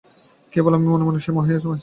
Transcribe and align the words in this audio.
কেবল 0.53 0.71
আমি 0.73 0.87
মনে 0.87 1.03
মনে 1.03 1.19
সেই 1.19 1.33
মহামায়া 1.35 1.57
আছি। 1.57 1.79